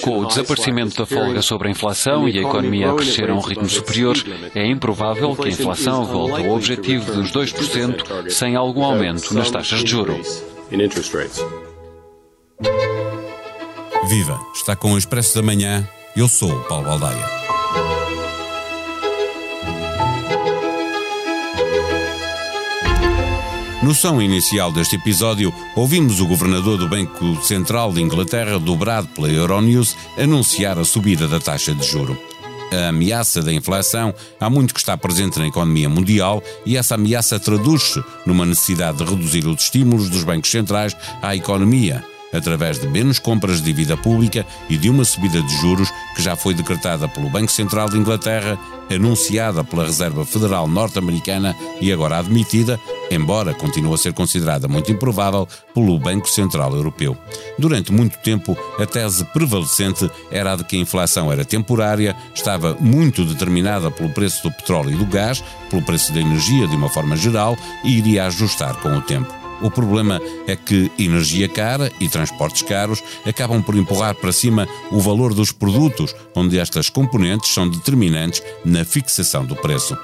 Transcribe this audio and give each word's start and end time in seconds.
Com 0.00 0.20
o 0.20 0.26
desaparecimento 0.26 0.96
da 0.96 1.04
folga 1.04 1.42
sobre 1.42 1.68
a 1.68 1.70
inflação 1.70 2.26
e 2.26 2.38
a 2.38 2.42
economia 2.42 2.90
a 2.90 2.94
crescer 2.94 3.28
a 3.28 3.34
um 3.34 3.40
ritmo 3.40 3.68
superior, 3.68 4.16
é 4.54 4.66
improvável 4.66 5.36
que 5.36 5.48
a 5.48 5.50
inflação 5.50 6.04
volte 6.04 6.46
ao 6.46 6.54
objetivo 6.54 7.12
dos 7.12 7.30
2% 7.30 8.30
sem 8.30 8.56
algum 8.56 8.82
aumento 8.82 9.34
nas 9.34 9.50
taxas 9.50 9.80
de 9.84 9.90
juro. 9.90 10.18
Viva! 14.08 14.40
Está 14.54 14.74
com 14.74 14.92
o 14.94 14.98
Expresso 14.98 15.34
da 15.34 15.42
Manhã. 15.42 15.86
Eu 16.16 16.26
sou 16.26 16.50
o 16.50 16.64
Paulo 16.64 16.86
Baldaia. 16.86 17.39
No 23.82 23.94
som 23.94 24.20
inicial 24.20 24.70
deste 24.70 24.96
episódio, 24.96 25.54
ouvimos 25.74 26.20
o 26.20 26.26
governador 26.26 26.76
do 26.76 26.86
Banco 26.86 27.42
Central 27.42 27.90
de 27.94 28.02
Inglaterra, 28.02 28.58
dobrado 28.58 29.08
pela 29.08 29.30
Euronews, 29.30 29.96
anunciar 30.18 30.78
a 30.78 30.84
subida 30.84 31.26
da 31.26 31.40
taxa 31.40 31.74
de 31.74 31.86
juro. 31.86 32.14
A 32.70 32.88
ameaça 32.88 33.40
da 33.40 33.50
inflação 33.50 34.14
há 34.38 34.50
muito 34.50 34.74
que 34.74 34.80
está 34.80 34.98
presente 34.98 35.38
na 35.38 35.48
economia 35.48 35.88
mundial 35.88 36.42
e 36.66 36.76
essa 36.76 36.94
ameaça 36.94 37.40
traduz-se 37.40 38.04
numa 38.26 38.44
necessidade 38.44 38.98
de 38.98 39.04
reduzir 39.04 39.46
os 39.46 39.62
estímulos 39.62 40.10
dos 40.10 40.24
bancos 40.24 40.50
centrais 40.50 40.94
à 41.22 41.34
economia, 41.34 42.04
através 42.32 42.78
de 42.78 42.86
menos 42.86 43.18
compras 43.18 43.58
de 43.58 43.64
dívida 43.64 43.96
pública 43.96 44.46
e 44.68 44.76
de 44.76 44.88
uma 44.88 45.04
subida 45.04 45.42
de 45.42 45.56
juros 45.56 45.90
que 46.14 46.22
já 46.22 46.36
foi 46.36 46.54
decretada 46.54 47.08
pelo 47.08 47.30
Banco 47.30 47.50
Central 47.50 47.88
de 47.88 47.98
Inglaterra, 47.98 48.58
anunciada 48.90 49.62
pela 49.62 49.84
Reserva 49.84 50.24
Federal 50.24 50.66
Norte-Americana 50.66 51.56
e 51.80 51.92
agora 51.92 52.18
admitida, 52.18 52.78
embora 53.10 53.54
continue 53.54 53.94
a 53.94 53.96
ser 53.98 54.12
considerada 54.12 54.68
muito 54.68 54.90
improvável, 54.90 55.48
pelo 55.74 55.98
Banco 55.98 56.28
Central 56.28 56.74
Europeu. 56.74 57.16
Durante 57.58 57.92
muito 57.92 58.18
tempo, 58.18 58.56
a 58.78 58.86
tese 58.86 59.24
prevalecente 59.26 60.10
era 60.30 60.52
a 60.52 60.56
de 60.56 60.64
que 60.64 60.76
a 60.76 60.80
inflação 60.80 61.30
era 61.32 61.44
temporária, 61.44 62.16
estava 62.34 62.76
muito 62.80 63.24
determinada 63.24 63.90
pelo 63.90 64.10
preço 64.10 64.42
do 64.42 64.52
petróleo 64.52 64.92
e 64.92 64.96
do 64.96 65.06
gás, 65.06 65.42
pelo 65.68 65.82
preço 65.82 66.12
da 66.12 66.20
energia 66.20 66.66
de 66.66 66.76
uma 66.76 66.88
forma 66.88 67.16
geral 67.16 67.56
e 67.84 67.98
iria 67.98 68.26
ajustar 68.26 68.76
com 68.76 68.96
o 68.96 69.00
tempo. 69.00 69.39
O 69.60 69.70
problema 69.70 70.20
é 70.46 70.56
que 70.56 70.90
energia 70.98 71.48
cara 71.48 71.92
e 72.00 72.08
transportes 72.08 72.62
caros 72.62 73.02
acabam 73.26 73.62
por 73.62 73.76
empurrar 73.76 74.14
para 74.14 74.32
cima 74.32 74.66
o 74.90 75.00
valor 75.00 75.34
dos 75.34 75.52
produtos, 75.52 76.14
onde 76.34 76.58
estas 76.58 76.88
componentes 76.88 77.52
são 77.52 77.68
determinantes 77.68 78.42
na 78.64 78.84
fixação 78.84 79.44
do 79.44 79.54
preço. 79.56 79.96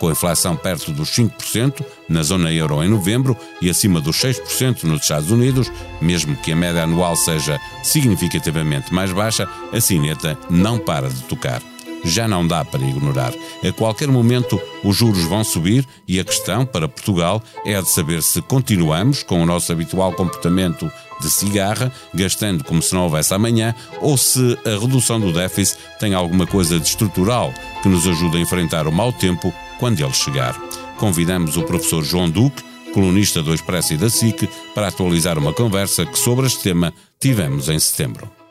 Com 0.00 0.08
a 0.08 0.12
inflação 0.12 0.56
perto 0.56 0.90
dos 0.90 1.10
5% 1.10 1.84
na 2.08 2.22
zona 2.22 2.52
euro 2.52 2.82
em 2.82 2.88
novembro 2.88 3.36
e 3.62 3.70
acima 3.70 4.00
dos 4.00 4.16
6% 4.16 4.82
nos 4.82 5.02
Estados 5.02 5.30
Unidos, 5.30 5.70
mesmo 6.02 6.36
que 6.36 6.52
a 6.52 6.56
média 6.56 6.82
anual 6.82 7.14
seja 7.14 7.60
significativamente 7.82 8.92
mais 8.92 9.12
baixa, 9.12 9.48
a 9.72 9.80
sineta 9.80 10.36
não 10.50 10.78
para 10.78 11.08
de 11.08 11.22
tocar 11.22 11.62
já 12.04 12.28
não 12.28 12.46
dá 12.46 12.64
para 12.64 12.84
ignorar. 12.84 13.32
A 13.66 13.72
qualquer 13.72 14.08
momento 14.08 14.60
os 14.82 14.96
juros 14.96 15.24
vão 15.24 15.42
subir 15.42 15.86
e 16.06 16.20
a 16.20 16.24
questão 16.24 16.66
para 16.66 16.88
Portugal 16.88 17.42
é 17.64 17.80
de 17.80 17.88
saber 17.88 18.22
se 18.22 18.42
continuamos 18.42 19.22
com 19.22 19.42
o 19.42 19.46
nosso 19.46 19.72
habitual 19.72 20.12
comportamento 20.12 20.90
de 21.20 21.30
cigarra, 21.30 21.92
gastando 22.12 22.62
como 22.64 22.82
se 22.82 22.94
não 22.94 23.04
houvesse 23.04 23.32
amanhã, 23.32 23.74
ou 24.00 24.16
se 24.16 24.58
a 24.64 24.78
redução 24.78 25.18
do 25.18 25.32
déficit 25.32 25.78
tem 25.98 26.12
alguma 26.14 26.46
coisa 26.46 26.78
de 26.78 26.86
estrutural 26.86 27.52
que 27.82 27.88
nos 27.88 28.06
ajude 28.06 28.36
a 28.36 28.40
enfrentar 28.40 28.86
o 28.86 28.92
mau 28.92 29.12
tempo 29.12 29.52
quando 29.78 30.00
ele 30.00 30.12
chegar. 30.12 30.54
Convidamos 30.98 31.56
o 31.56 31.62
professor 31.62 32.04
João 32.04 32.28
Duque, 32.28 32.62
colunista 32.92 33.42
do 33.42 33.54
Expresso 33.54 33.94
e 33.94 33.96
da 33.96 34.10
SIC, 34.10 34.48
para 34.74 34.88
atualizar 34.88 35.38
uma 35.38 35.52
conversa 35.52 36.06
que 36.06 36.18
sobre 36.18 36.46
este 36.46 36.62
tema 36.62 36.92
tivemos 37.18 37.68
em 37.68 37.78
setembro. 37.78 38.43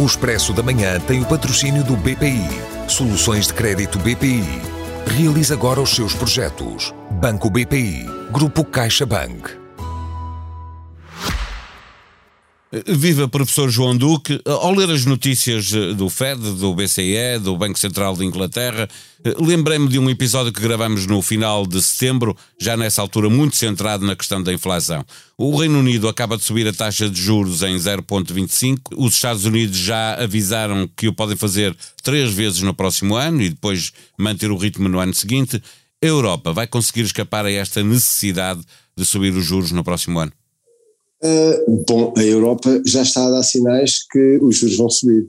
O 0.00 0.06
Expresso 0.06 0.52
da 0.52 0.62
Manhã 0.62 1.00
tem 1.00 1.20
o 1.20 1.26
patrocínio 1.26 1.82
do 1.82 1.96
BPI. 1.96 2.46
Soluções 2.88 3.48
de 3.48 3.54
crédito 3.54 3.98
BPI. 3.98 4.44
Realize 5.16 5.52
agora 5.52 5.80
os 5.80 5.90
seus 5.90 6.14
projetos. 6.14 6.94
Banco 7.20 7.50
BPI. 7.50 8.06
Grupo 8.30 8.64
CaixaBank. 8.64 9.58
Viva 12.86 13.26
professor 13.26 13.68
João 13.68 13.96
Duque. 13.96 14.40
Ao 14.46 14.72
ler 14.72 14.88
as 14.88 15.04
notícias 15.04 15.72
do 15.96 16.08
Fed, 16.08 16.40
do 16.52 16.72
BCE, 16.76 17.40
do 17.42 17.56
Banco 17.56 17.76
Central 17.76 18.14
de 18.14 18.24
Inglaterra, 18.24 18.88
lembrei-me 19.40 19.88
de 19.88 19.98
um 19.98 20.08
episódio 20.08 20.52
que 20.52 20.60
gravamos 20.60 21.06
no 21.06 21.20
final 21.20 21.66
de 21.66 21.82
setembro, 21.82 22.36
já 22.60 22.76
nessa 22.76 23.02
altura 23.02 23.28
muito 23.28 23.56
centrado 23.56 24.06
na 24.06 24.14
questão 24.14 24.42
da 24.42 24.52
inflação. 24.52 25.04
O 25.36 25.56
Reino 25.56 25.78
Unido 25.78 26.08
acaba 26.08 26.36
de 26.36 26.44
subir 26.44 26.66
a 26.68 26.72
taxa 26.72 27.08
de 27.08 27.20
juros 27.20 27.62
em 27.62 27.76
0,25. 27.76 28.94
Os 28.96 29.14
Estados 29.14 29.44
Unidos 29.44 29.76
já 29.76 30.14
avisaram 30.14 30.88
que 30.96 31.08
o 31.08 31.12
podem 31.12 31.36
fazer 31.36 31.76
três 32.02 32.32
vezes 32.32 32.62
no 32.62 32.74
próximo 32.74 33.16
ano 33.16 33.42
e 33.42 33.50
depois 33.50 33.92
manter 34.18 34.50
o 34.50 34.56
ritmo 34.56 34.88
no 34.88 34.98
ano 34.98 35.14
seguinte. 35.14 35.62
A 36.02 36.06
Europa 36.06 36.52
vai 36.52 36.66
conseguir 36.66 37.02
escapar 37.02 37.44
a 37.44 37.50
esta 37.50 37.82
necessidade 37.82 38.60
de 38.96 39.04
subir 39.04 39.32
os 39.32 39.44
juros 39.44 39.72
no 39.72 39.84
próximo 39.84 40.18
ano? 40.18 40.32
Uh, 41.22 41.84
bom, 41.88 42.14
a 42.16 42.22
Europa 42.22 42.80
já 42.86 43.02
está 43.02 43.26
a 43.26 43.30
dar 43.30 43.42
sinais 43.42 44.06
que 44.08 44.38
os 44.40 44.58
juros 44.58 44.76
vão 44.76 44.88
subir. 44.88 45.28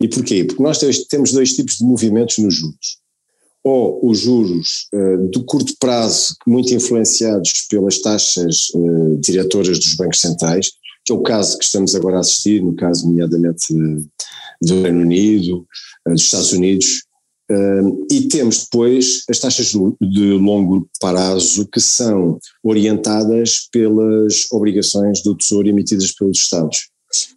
E 0.00 0.08
porquê? 0.08 0.44
Porque 0.44 0.62
nós 0.62 0.78
temos 1.08 1.32
dois 1.32 1.52
tipos 1.52 1.76
de 1.76 1.84
movimentos 1.84 2.38
nos 2.38 2.54
juros. 2.54 2.99
Ou 3.62 4.00
os 4.08 4.20
juros 4.20 4.86
uh, 4.94 5.28
de 5.28 5.42
curto 5.44 5.74
prazo, 5.78 6.34
muito 6.46 6.72
influenciados 6.72 7.66
pelas 7.68 8.00
taxas 8.00 8.70
uh, 8.74 9.16
diretoras 9.18 9.78
dos 9.78 9.94
bancos 9.94 10.20
centrais, 10.20 10.72
que 11.04 11.12
é 11.12 11.14
o 11.14 11.22
caso 11.22 11.58
que 11.58 11.64
estamos 11.64 11.94
agora 11.94 12.16
a 12.16 12.20
assistir, 12.20 12.62
no 12.62 12.74
caso 12.74 13.06
nomeadamente 13.06 13.74
do 14.62 14.82
Reino 14.82 15.00
Unido, 15.00 15.66
dos 16.06 16.22
Estados 16.22 16.52
Unidos, 16.52 17.02
Uh, 17.50 18.06
e 18.08 18.28
temos 18.28 18.62
depois 18.62 19.24
as 19.28 19.40
taxas 19.40 19.72
de 20.00 20.32
longo 20.34 20.88
prazo 21.00 21.66
que 21.66 21.80
são 21.80 22.38
orientadas 22.62 23.68
pelas 23.72 24.46
obrigações 24.52 25.20
do 25.20 25.34
Tesouro 25.34 25.68
emitidas 25.68 26.12
pelos 26.12 26.38
Estados. 26.38 26.88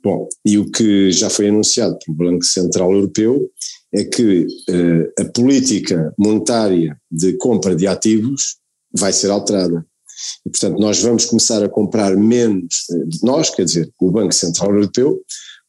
Bom, 0.03 0.29
e 0.45 0.59
o 0.59 0.69
que 0.69 1.11
já 1.11 1.31
foi 1.31 1.49
anunciado 1.49 1.97
pelo 2.05 2.15
Banco 2.15 2.45
Central 2.45 2.93
Europeu 2.93 3.49
é 3.93 4.03
que 4.03 4.45
uh, 4.69 5.21
a 5.21 5.25
política 5.25 6.13
monetária 6.17 6.97
de 7.11 7.33
compra 7.37 7.75
de 7.75 7.85
ativos 7.85 8.57
vai 8.95 9.13
ser 9.13 9.29
alterada. 9.29 9.85
E, 10.45 10.49
portanto, 10.49 10.79
nós 10.79 11.01
vamos 11.01 11.25
começar 11.25 11.63
a 11.63 11.69
comprar 11.69 12.15
menos, 12.15 12.85
eh, 12.91 13.05
nós, 13.23 13.49
quer 13.49 13.65
dizer, 13.65 13.89
o 13.99 14.11
Banco 14.11 14.33
Central 14.33 14.71
Europeu, 14.71 15.19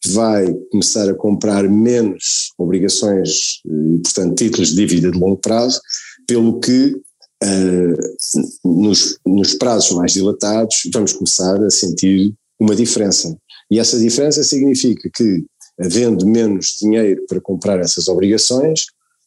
vai 0.07 0.53
começar 0.71 1.09
a 1.09 1.15
comprar 1.15 1.69
menos 1.69 2.53
obrigações 2.59 3.61
e, 3.65 3.99
portanto, 4.03 4.34
títulos 4.37 4.69
de 4.71 4.77
dívida 4.77 5.11
de 5.11 5.19
longo 5.19 5.39
prazo, 5.39 5.81
pelo 6.27 6.61
que 6.61 6.95
uh, 7.43 8.61
nos, 8.65 9.19
nos 9.27 9.55
prazos 9.55 9.97
mais 9.97 10.13
dilatados 10.13 10.83
vamos 10.93 11.13
começar 11.13 11.63
a 11.63 11.71
sentir 11.71 12.34
uma 12.61 12.75
diferença. 12.77 13.37
E 13.71 13.79
essa 13.79 13.99
diferença 13.99 14.43
significa 14.45 15.09
que, 15.15 15.45
havendo 15.81 16.27
menos 16.27 16.77
dinheiro 16.81 17.25
para 17.29 17.41
comprar 17.41 17.81
essas 17.81 18.09
obrigações, 18.09 18.87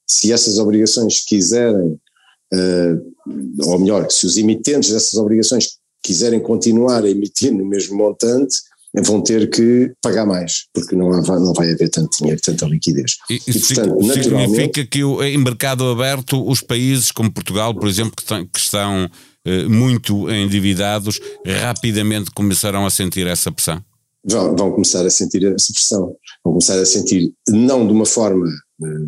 se 0.09 0.31
essas 0.31 0.57
obrigações 0.57 1.23
quiserem, 1.25 1.99
uh, 2.53 3.65
ou 3.65 3.79
melhor, 3.79 4.09
se 4.09 4.25
os 4.25 4.37
emitentes 4.37 4.91
dessas 4.91 5.15
obrigações 5.15 5.77
quiserem 6.01 6.39
continuar 6.39 7.03
a 7.03 7.09
emitir 7.09 7.51
no 7.51 7.65
mesmo 7.65 7.97
montante, 7.97 8.55
vão 9.03 9.21
ter 9.21 9.49
que 9.49 9.91
pagar 10.01 10.25
mais, 10.25 10.65
porque 10.73 10.95
não, 10.95 11.11
há, 11.11 11.39
não 11.39 11.53
vai 11.53 11.71
haver 11.71 11.89
tanto 11.89 12.17
dinheiro, 12.17 12.39
tanta 12.41 12.65
liquidez. 12.65 13.17
E, 13.29 13.35
e 13.35 13.59
portanto, 13.59 14.23
significa 14.23 14.85
que 14.85 15.01
em 15.01 15.37
mercado 15.37 15.85
aberto 15.85 16.49
os 16.49 16.61
países 16.61 17.11
como 17.11 17.31
Portugal, 17.31 17.75
por 17.75 17.87
exemplo, 17.87 18.13
que, 18.15 18.21
estão, 18.21 18.45
que 18.45 18.59
estão 18.59 19.09
eh, 19.45 19.63
muito 19.67 20.29
endividados, 20.31 21.19
rapidamente 21.61 22.31
começarão 22.31 22.85
a 22.85 22.89
sentir 22.89 23.27
essa 23.27 23.51
pressão? 23.51 23.83
Vão, 24.29 24.55
vão, 24.55 24.71
começar 24.71 25.05
a 25.05 25.09
sentir 25.09 25.45
essa 25.45 25.71
pressão, 25.71 26.15
vão 26.43 26.53
começar 26.53 26.77
a 26.79 26.85
sentir, 26.85 27.33
não 27.47 27.87
de 27.87 27.93
uma 27.93 28.05
forma 28.05 28.45
eh, 28.83 29.07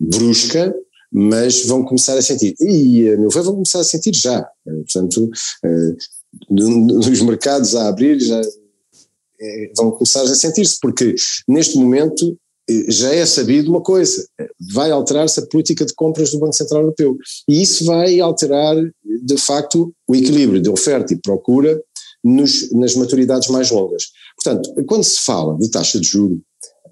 brusca, 0.00 0.74
mas 1.12 1.64
vão 1.66 1.84
começar 1.84 2.18
a 2.18 2.22
sentir, 2.22 2.54
e 2.60 3.08
a 3.10 3.16
meu 3.16 3.30
ver 3.30 3.42
vão 3.42 3.54
começar 3.54 3.80
a 3.80 3.84
sentir 3.84 4.14
já, 4.14 4.44
portanto, 4.64 5.30
eh, 5.64 5.96
nos 6.48 7.20
mercados 7.22 7.76
a 7.76 7.88
abrir 7.88 8.18
já 8.20 8.40
vão 9.76 9.90
começar 9.92 10.22
a 10.22 10.34
sentir-se, 10.34 10.78
porque 10.80 11.14
neste 11.48 11.78
momento 11.78 12.36
eh, 12.68 12.90
já 12.90 13.14
é 13.14 13.24
sabido 13.24 13.70
uma 13.70 13.80
coisa, 13.80 14.24
vai 14.72 14.90
alterar-se 14.90 15.40
a 15.40 15.46
política 15.46 15.84
de 15.84 15.94
compras 15.94 16.30
do 16.30 16.38
Banco 16.38 16.54
Central 16.54 16.82
Europeu. 16.82 17.16
E 17.48 17.62
isso 17.62 17.84
vai 17.84 18.20
alterar 18.20 18.76
de 19.04 19.36
facto 19.36 19.92
o 20.06 20.14
equilíbrio 20.14 20.60
de 20.60 20.68
oferta 20.68 21.12
e 21.14 21.20
procura 21.20 21.80
nos, 22.24 22.70
nas 22.72 22.94
maturidades 22.94 23.48
mais 23.48 23.70
longas. 23.70 24.08
Portanto, 24.42 24.72
quando 24.86 25.04
se 25.04 25.20
fala 25.20 25.56
de 25.58 25.70
taxa 25.70 26.00
de 26.00 26.06
juro, 26.06 26.40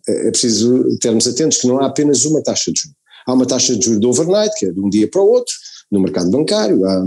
é, 0.09 0.29
é 0.29 0.31
preciso 0.31 0.85
termos 0.99 1.27
atentos 1.27 1.59
que 1.59 1.67
não 1.67 1.79
há 1.79 1.87
apenas 1.87 2.25
uma 2.25 2.43
taxa 2.43 2.73
de 2.73 2.81
juro. 2.81 2.95
Há 3.27 3.33
uma 3.35 3.47
taxa 3.47 3.77
de 3.77 3.85
juro 3.85 4.01
de 4.01 4.07
overnight, 4.07 4.59
que 4.59 4.67
é 4.67 4.73
de 4.73 4.81
um 4.81 4.89
dia 4.89 5.09
para 5.09 5.21
o 5.21 5.29
outro, 5.29 5.55
no 5.91 6.01
mercado 6.01 6.31
bancário, 6.31 6.85
há 6.85 7.03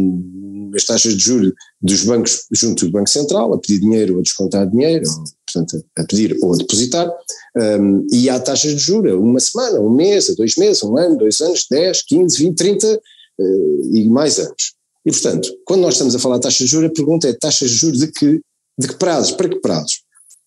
as 0.75 0.85
taxas 0.85 1.15
de 1.15 1.23
juros 1.23 1.53
dos 1.81 2.03
bancos 2.03 2.45
junto 2.51 2.85
do 2.85 2.91
Banco 2.91 3.09
Central, 3.09 3.53
a 3.53 3.59
pedir 3.59 3.79
dinheiro 3.79 4.13
ou 4.13 4.19
a 4.19 4.23
descontar 4.23 4.69
dinheiro, 4.69 5.05
portanto, 5.45 5.83
a 5.97 6.03
pedir 6.03 6.37
ou 6.41 6.53
a 6.53 6.57
depositar, 6.57 7.11
um, 7.57 8.07
e 8.11 8.29
há 8.29 8.39
taxas 8.39 8.75
de 8.75 8.77
juros 8.77 9.13
uma 9.13 9.39
semana, 9.39 9.79
um 9.79 9.89
mês, 9.89 10.33
dois 10.35 10.55
meses, 10.55 10.83
um 10.83 10.97
ano, 10.97 11.17
dois 11.17 11.41
anos, 11.41 11.65
10, 11.69 12.03
15, 12.03 12.37
20, 12.37 12.55
30 12.55 12.87
uh, 12.87 13.95
e 13.95 14.09
mais 14.09 14.39
anos. 14.39 14.73
E, 15.05 15.11
portanto, 15.11 15.49
quando 15.65 15.81
nós 15.81 15.95
estamos 15.95 16.15
a 16.15 16.19
falar 16.19 16.35
de 16.37 16.43
taxas 16.43 16.59
de 16.59 16.67
juros, 16.67 16.89
a 16.89 16.93
pergunta 16.93 17.27
é 17.27 17.33
taxas 17.33 17.69
de 17.69 17.75
juros 17.75 17.99
de 17.99 18.11
que, 18.11 18.41
de 18.77 18.87
que 18.87 18.95
prazos, 18.95 19.31
para 19.31 19.49
que 19.49 19.59
prazos? 19.59 20.03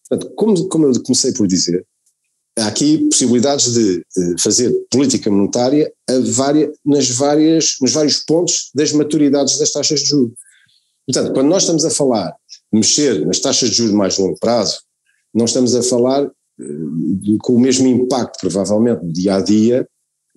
Portanto, 0.09 0.33
como, 0.37 0.69
como 0.69 0.87
eu 0.87 1.03
comecei 1.03 1.33
por 1.33 1.47
dizer, 1.47 1.85
há 2.59 2.67
aqui 2.69 2.99
possibilidades 3.09 3.73
de, 3.73 4.05
de 4.17 4.43
fazer 4.43 4.73
política 4.91 5.31
monetária 5.31 5.93
várias, 6.27 6.71
nas 6.85 7.09
várias, 7.11 7.77
nos 7.81 7.93
vários 7.93 8.19
pontos 8.19 8.71
das 8.75 8.93
maturidades 8.93 9.59
das 9.59 9.73
taxas 9.73 10.01
de 10.01 10.07
juros. 10.07 10.35
Portanto, 11.07 11.35
quando 11.35 11.49
nós 11.49 11.63
estamos 11.63 11.85
a 11.85 11.91
falar 11.91 12.31
de 12.73 12.79
mexer 12.79 13.27
nas 13.27 13.41
taxas 13.41 13.71
de 13.71 13.77
juros 13.77 13.93
de 13.93 13.99
mais 13.99 14.19
longo 14.19 14.39
prazo, 14.39 14.81
não 15.35 15.47
estamos 15.47 15.75
a 15.75 15.83
falar 15.83 16.31
de, 16.57 17.37
com 17.39 17.55
o 17.55 17.61
mesmo 17.61 17.87
impacto, 17.87 18.39
provavelmente, 18.41 19.05
dia 19.07 19.37
a 19.37 19.41
dia, 19.41 19.89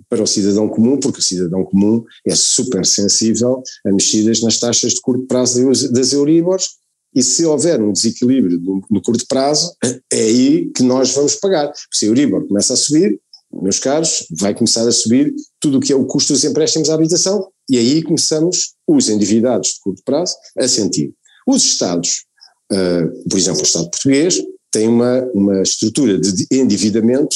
para 0.10 0.22
o 0.22 0.28
cidadão 0.28 0.70
comum, 0.70 1.00
porque 1.00 1.20
o 1.20 1.24
cidadão 1.24 1.64
comum 1.64 2.04
é 2.26 2.36
super 2.36 2.86
sensível 2.86 3.62
a 3.86 3.92
mexidas 3.92 4.42
nas 4.42 4.60
taxas 4.60 4.94
de 4.94 5.02
curto 5.02 5.26
prazo 5.26 5.72
das 5.92 6.14
Euribors 6.14 6.78
e 7.16 7.24
se 7.24 7.46
houver 7.46 7.82
um 7.82 7.92
desequilíbrio 7.92 8.60
no, 8.90 9.02
curto 9.02 9.26
prazo, 9.28 9.74
é 10.12 10.20
aí 10.20 10.70
que 10.76 10.84
nós 10.84 11.14
vamos 11.14 11.36
pagar. 11.36 11.72
Se 11.92 12.06
a 12.06 12.10
Euribor 12.10 12.48
começa 12.48 12.74
a 12.74 12.78
subir, 12.78 13.20
meus 13.52 13.80
caros, 13.80 14.28
vai 14.40 14.54
começar 14.54 14.88
a 14.88 14.92
subir 14.92 15.34
tudo 15.60 15.78
o 15.78 15.82
que 15.82 15.92
é 15.92 15.96
o 15.96 16.06
custo 16.06 16.34
dos 16.34 16.44
empréstimos 16.44 16.90
à 16.90 16.94
habitação 16.94 17.50
e 17.70 17.78
aí 17.78 18.04
começamos, 18.04 18.74
os 18.88 19.10
endividados 19.10 19.70
de 19.70 19.80
curto 19.80 20.02
prazo, 20.06 20.36
a 20.58 20.68
sentir. 20.68 21.14
Os 21.48 21.64
Estados, 21.64 22.26
uh, 22.72 23.30
por 23.30 23.38
exemplo, 23.38 23.62
o 23.62 23.64
Estado 23.64 23.90
português, 23.90 24.42
tem 24.72 24.88
uma, 24.88 25.22
uma 25.34 25.62
estrutura 25.62 26.20
de 26.20 26.46
endividamento 26.52 27.36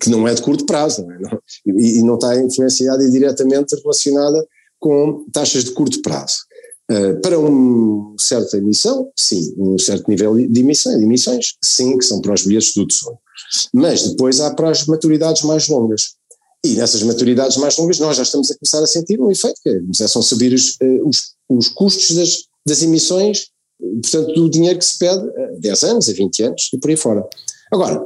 que 0.00 0.10
não 0.10 0.28
é 0.28 0.34
de 0.34 0.42
curto 0.42 0.66
prazo 0.66 1.02
não 1.02 1.12
é? 1.12 1.18
Não, 1.18 1.42
e, 1.66 1.98
e 1.98 2.02
não 2.02 2.14
está 2.14 2.36
influenciada 2.40 3.02
e 3.02 3.10
diretamente 3.10 3.74
relacionada 3.76 4.46
com 4.78 5.24
taxas 5.32 5.64
de 5.64 5.72
curto 5.72 6.00
prazo. 6.02 6.38
Uh, 6.90 7.20
para 7.20 7.38
uma 7.38 8.14
certa 8.18 8.56
emissão, 8.56 9.10
sim, 9.18 9.54
um 9.58 9.78
certo 9.78 10.08
nível 10.08 10.34
de, 10.34 10.60
emissão, 10.60 10.96
de 10.96 11.04
emissões, 11.04 11.56
sim, 11.62 11.98
que 11.98 12.04
são 12.04 12.20
para 12.20 12.32
os 12.32 12.44
bilhetes 12.44 12.72
do 12.74 12.86
Tesouro. 12.86 13.18
Mas 13.74 14.08
depois 14.08 14.40
há 14.40 14.54
para 14.54 14.70
as 14.70 14.86
maturidades 14.86 15.42
mais 15.42 15.68
longas. 15.68 16.14
E 16.64 16.74
nessas 16.74 17.02
maturidades 17.02 17.58
mais 17.58 17.76
longas 17.76 17.98
nós 17.98 18.16
já 18.16 18.22
estamos 18.22 18.50
a 18.50 18.54
começar 18.54 18.82
a 18.82 18.86
sentir 18.86 19.20
um 19.20 19.30
efeito, 19.30 19.60
que 19.62 19.68
é, 19.68 19.80
começam 19.80 20.20
a 20.20 20.24
subir 20.24 20.54
os, 20.54 20.76
uh, 20.80 21.06
os, 21.08 21.34
os 21.48 21.68
custos 21.68 22.16
das, 22.16 22.44
das 22.66 22.82
emissões, 22.82 23.48
portanto 23.78 24.32
do 24.32 24.48
dinheiro 24.48 24.78
que 24.78 24.84
se 24.84 24.98
pede 24.98 25.28
a 25.28 25.58
10 25.58 25.82
anos, 25.84 26.08
a 26.08 26.12
20 26.12 26.42
anos 26.42 26.70
e 26.72 26.78
por 26.78 26.88
aí 26.88 26.96
fora. 26.96 27.28
Agora, 27.70 28.02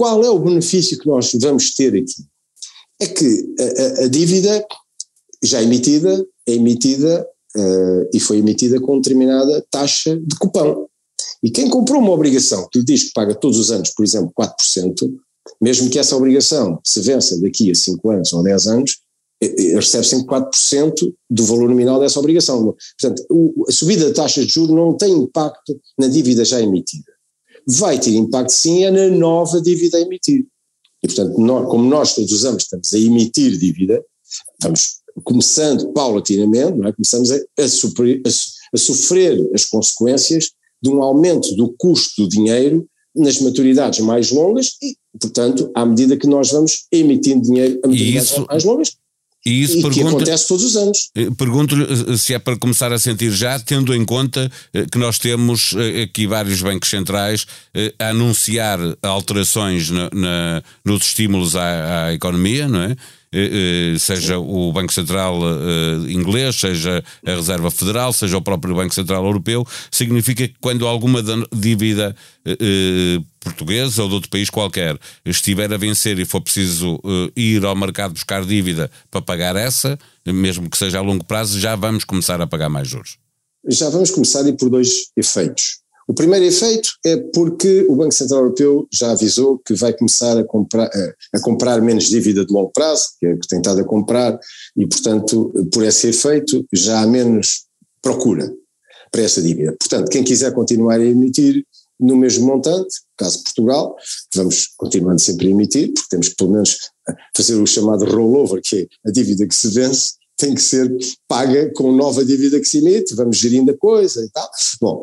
qual 0.00 0.24
é 0.24 0.30
o 0.30 0.38
benefício 0.38 0.98
que 0.98 1.06
nós 1.06 1.30
vamos 1.42 1.74
ter 1.74 1.94
aqui? 1.94 2.24
É 3.02 3.06
que 3.06 3.54
a, 3.60 4.04
a, 4.04 4.08
dívida 4.08 4.66
já 5.44 5.62
emitida 5.62 6.26
é 6.48 6.52
emitida 6.54 7.28
uh, 7.54 8.08
e 8.10 8.18
foi 8.18 8.38
emitida 8.38 8.80
com 8.80 8.98
determinada 8.98 9.62
taxa 9.70 10.16
de 10.16 10.38
cupão. 10.38 10.88
E 11.42 11.50
quem 11.50 11.68
comprou 11.68 12.00
uma 12.00 12.12
obrigação 12.12 12.66
que 12.72 12.78
lhe 12.78 12.84
diz 12.86 13.04
que 13.04 13.12
paga 13.12 13.34
todos 13.34 13.58
os 13.58 13.70
anos, 13.70 13.90
por 13.90 14.02
exemplo, 14.02 14.32
4%, 14.34 14.54
mesmo 15.60 15.90
que 15.90 15.98
essa 15.98 16.16
obrigação 16.16 16.80
se 16.82 17.02
vença 17.02 17.38
daqui 17.38 17.70
a 17.70 17.74
5 17.74 18.10
anos 18.10 18.32
ou 18.32 18.42
10 18.42 18.66
anos, 18.68 18.96
recebe 19.74 20.06
sempre 20.06 20.26
4% 20.28 21.14
do 21.28 21.44
valor 21.44 21.68
nominal 21.68 22.00
dessa 22.00 22.18
obrigação. 22.18 22.74
Portanto, 22.98 23.22
a 23.68 23.72
subida 23.72 24.08
da 24.08 24.14
taxa 24.14 24.46
de 24.46 24.50
juros 24.50 24.74
não 24.74 24.96
tem 24.96 25.12
impacto 25.12 25.78
na 25.98 26.08
dívida 26.08 26.42
já 26.42 26.58
emitida. 26.58 27.12
Vai 27.66 27.98
ter 27.98 28.14
impacto 28.14 28.50
sim 28.50 28.84
é 28.84 28.90
na 28.90 29.08
nova 29.08 29.60
dívida 29.60 29.98
a 29.98 30.00
emitir. 30.00 30.46
E 31.02 31.06
portanto, 31.06 31.38
nós, 31.38 31.68
como 31.68 31.88
nós 31.88 32.14
todos 32.14 32.32
os 32.32 32.44
anos 32.44 32.64
estamos 32.64 32.92
a 32.92 32.98
emitir 32.98 33.56
dívida, 33.58 34.02
vamos 34.62 35.00
começando 35.24 35.92
paulatinamente, 35.92 36.78
não 36.78 36.88
é? 36.88 36.92
começamos 36.92 37.30
a, 37.30 37.38
a, 37.58 37.68
sofrer, 37.68 38.22
a, 38.26 38.28
a 38.74 38.78
sofrer 38.78 39.50
as 39.54 39.64
consequências 39.64 40.50
de 40.82 40.90
um 40.90 41.02
aumento 41.02 41.54
do 41.54 41.74
custo 41.76 42.22
do 42.22 42.28
dinheiro 42.28 42.86
nas 43.14 43.40
maturidades 43.40 44.00
mais 44.00 44.30
longas 44.30 44.76
e, 44.82 44.96
portanto, 45.18 45.70
à 45.74 45.84
medida 45.84 46.16
que 46.16 46.26
nós 46.26 46.52
vamos 46.52 46.86
emitindo 46.92 47.42
dinheiro 47.42 47.80
a 47.84 47.88
maturidades 47.88 48.30
isso, 48.30 48.46
mais 48.48 48.64
longas, 48.64 48.96
e 49.44 49.62
isso 49.62 49.78
e 49.78 49.90
que 49.90 50.02
acontece 50.02 50.48
todos 50.48 50.64
os 50.64 50.76
anos. 50.76 51.10
Eh, 51.14 51.30
pergunto-lhe 51.36 51.84
eh, 51.84 52.16
se 52.16 52.34
é 52.34 52.38
para 52.38 52.58
começar 52.58 52.92
a 52.92 52.98
sentir 52.98 53.30
já, 53.32 53.58
tendo 53.58 53.94
em 53.94 54.04
conta 54.04 54.50
eh, 54.74 54.84
que 54.90 54.98
nós 54.98 55.18
temos 55.18 55.74
aqui 56.02 56.26
vários 56.26 56.60
bancos 56.60 56.90
centrais 56.90 57.46
a 57.98 58.08
anunciar 58.08 58.78
alterações 59.02 59.90
na, 59.90 60.10
na, 60.12 60.62
nos 60.84 61.06
estímulos 61.06 61.56
à, 61.56 62.06
à 62.06 62.12
economia, 62.12 62.68
não 62.68 62.82
é? 62.82 62.96
Eh, 63.32 63.94
eh, 63.94 63.98
seja 63.98 64.38
o 64.38 64.72
Banco 64.72 64.92
Central 64.92 65.38
eh, 65.44 66.10
inglês, 66.10 66.56
seja 66.56 67.02
a 67.24 67.30
Reserva 67.30 67.70
Federal, 67.70 68.12
seja 68.12 68.36
o 68.36 68.42
próprio 68.42 68.74
Banco 68.74 68.92
Central 68.92 69.24
Europeu, 69.24 69.64
significa 69.88 70.48
que 70.48 70.54
quando 70.60 70.86
alguma 70.86 71.22
dívida 71.52 72.16
portuguesa 73.38 74.02
ou 74.02 74.08
de 74.08 74.14
outro 74.14 74.30
país 74.30 74.50
qualquer 74.50 74.98
estiver 75.24 75.72
a 75.72 75.76
vencer 75.76 76.18
e 76.18 76.24
for 76.24 76.40
preciso 76.40 76.98
ir 77.36 77.64
ao 77.64 77.76
mercado 77.76 78.14
buscar 78.14 78.44
dívida 78.44 78.90
para 79.10 79.22
pagar 79.22 79.54
essa, 79.56 79.98
mesmo 80.26 80.68
que 80.68 80.76
seja 80.76 80.98
a 80.98 81.02
longo 81.02 81.24
prazo, 81.24 81.60
já 81.60 81.76
vamos 81.76 82.02
começar 82.02 82.40
a 82.40 82.46
pagar 82.46 82.68
mais 82.68 82.88
juros. 82.88 83.18
Já 83.68 83.90
vamos 83.90 84.10
começar 84.10 84.46
e 84.48 84.52
por 84.54 84.70
dois 84.70 85.10
efeitos. 85.16 85.79
O 86.10 86.12
primeiro 86.12 86.44
efeito 86.44 86.90
é 87.06 87.16
porque 87.16 87.86
o 87.88 87.94
Banco 87.94 88.12
Central 88.12 88.40
Europeu 88.40 88.88
já 88.92 89.12
avisou 89.12 89.60
que 89.64 89.74
vai 89.74 89.92
começar 89.92 90.36
a 90.36 90.42
comprar, 90.42 90.90
a 91.32 91.40
comprar 91.40 91.80
menos 91.80 92.08
dívida 92.08 92.44
de 92.44 92.52
longo 92.52 92.72
prazo, 92.72 93.10
que 93.20 93.26
é 93.26 93.36
que 93.36 93.46
tem 93.46 93.60
estado 93.60 93.80
a 93.80 93.84
comprar, 93.84 94.36
e 94.76 94.88
portanto, 94.88 95.52
por 95.72 95.84
esse 95.84 96.08
efeito, 96.08 96.66
já 96.72 97.00
há 97.00 97.06
menos 97.06 97.66
procura 98.02 98.52
para 99.12 99.22
essa 99.22 99.40
dívida. 99.40 99.76
Portanto, 99.78 100.10
quem 100.10 100.24
quiser 100.24 100.52
continuar 100.52 100.98
a 100.98 101.04
emitir 101.04 101.64
no 102.00 102.16
mesmo 102.16 102.44
montante, 102.44 102.92
caso 103.16 103.44
Portugal, 103.44 103.94
vamos 104.34 104.70
continuando 104.76 105.20
sempre 105.20 105.46
a 105.46 105.50
emitir, 105.52 105.92
porque 105.92 106.08
temos 106.10 106.28
que 106.30 106.34
pelo 106.34 106.50
menos 106.50 106.76
fazer 107.36 107.54
o 107.54 107.64
chamado 107.68 108.04
rollover, 108.04 108.60
que 108.64 108.80
é 108.80 109.08
a 109.08 109.12
dívida 109.12 109.46
que 109.46 109.54
se 109.54 109.68
vence, 109.68 110.14
tem 110.40 110.54
que 110.54 110.62
ser 110.62 110.90
paga 111.28 111.70
com 111.74 111.92
nova 111.92 112.24
dívida 112.24 112.58
que 112.58 112.64
se 112.64 112.78
emite, 112.78 113.14
vamos 113.14 113.36
gerindo 113.36 113.70
a 113.70 113.76
coisa 113.76 114.24
e 114.24 114.30
tal. 114.30 114.48
Bom, 114.80 115.02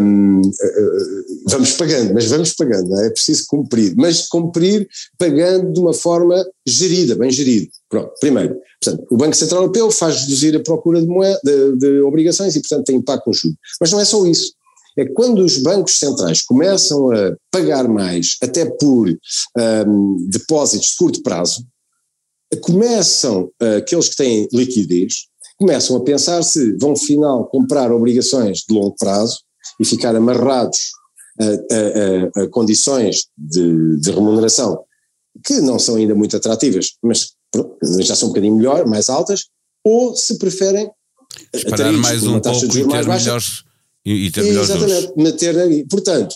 um, 0.00 0.40
eh, 0.40 0.66
eh, 0.66 1.24
vamos 1.48 1.72
pagando, 1.72 2.12
mas 2.12 2.26
vamos 2.26 2.52
pagando, 2.54 3.00
é? 3.00 3.06
é 3.06 3.10
preciso 3.10 3.44
cumprir, 3.46 3.94
mas 3.96 4.26
cumprir 4.26 4.88
pagando 5.16 5.72
de 5.72 5.80
uma 5.80 5.94
forma 5.94 6.44
gerida, 6.66 7.14
bem 7.14 7.30
gerida. 7.30 7.70
Pronto, 7.88 8.12
primeiro, 8.20 8.56
portanto, 8.82 9.06
o 9.10 9.16
Banco 9.16 9.36
Central 9.36 9.62
Europeu 9.62 9.90
faz 9.90 10.22
reduzir 10.22 10.56
a 10.56 10.60
procura 10.60 11.00
de, 11.00 11.06
moeda, 11.06 11.38
de, 11.44 11.76
de 11.76 12.00
obrigações 12.00 12.56
e, 12.56 12.60
portanto, 12.60 12.84
tem 12.84 12.96
impacto 12.96 13.26
no 13.28 13.32
juros. 13.32 13.58
Mas 13.80 13.92
não 13.92 14.00
é 14.00 14.04
só 14.04 14.26
isso 14.26 14.52
é 14.96 15.06
quando 15.06 15.42
os 15.42 15.58
bancos 15.58 15.98
centrais 15.98 16.42
começam 16.42 17.10
a 17.10 17.34
pagar 17.50 17.88
mais, 17.88 18.36
até 18.42 18.66
por 18.66 19.08
um, 19.08 20.26
depósitos 20.28 20.90
de 20.90 20.96
curto 20.96 21.22
prazo, 21.22 21.64
começam, 22.60 23.50
uh, 23.62 23.76
aqueles 23.78 24.08
que 24.08 24.16
têm 24.16 24.48
liquidez, 24.52 25.26
começam 25.58 25.96
a 25.96 26.00
pensar 26.00 26.42
se 26.42 26.76
vão, 26.76 26.96
final, 26.96 27.46
comprar 27.46 27.92
obrigações 27.92 28.64
de 28.68 28.74
longo 28.74 28.94
prazo 28.96 29.38
e 29.80 29.84
ficar 29.84 30.14
amarrados 30.14 30.90
a, 31.40 31.44
a, 31.44 32.42
a, 32.42 32.48
condições 32.48 33.26
de, 33.36 33.96
de, 33.98 34.10
remuneração 34.10 34.84
que 35.44 35.60
não 35.60 35.78
são 35.78 35.96
ainda 35.96 36.14
muito 36.14 36.36
atrativas, 36.36 36.92
mas 37.02 37.32
já 38.00 38.14
são 38.14 38.28
um 38.28 38.32
bocadinho 38.32 38.56
melhor, 38.56 38.86
mais 38.86 39.08
altas, 39.08 39.46
ou 39.84 40.14
se 40.14 40.38
preferem 40.38 40.90
esperar 41.52 41.92
mais 41.92 42.22
um 42.22 42.38
pouco 42.38 42.64
e 42.66 42.68
ter 42.68 43.06
melhores 43.06 43.64
e, 44.04 44.30
ter 44.30 44.42
melhores 44.42 44.70
Exatamente, 44.70 45.12
meter, 45.16 45.86
portanto, 45.88 46.34